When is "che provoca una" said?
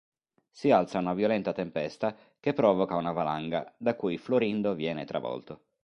2.39-3.11